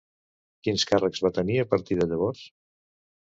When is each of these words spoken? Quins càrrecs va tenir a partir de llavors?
Quins 0.67 0.85
càrrecs 0.91 1.19
va 1.27 1.31
tenir 1.35 1.59
a 1.63 1.67
partir 1.75 1.97
de 1.99 2.07
llavors? 2.13 2.43